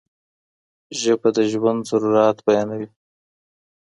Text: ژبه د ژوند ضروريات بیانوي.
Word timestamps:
ژبه 0.99 1.29
د 1.35 1.37
ژوند 1.51 1.81
ضروريات 1.89 2.37
بیانوي. 2.45 2.87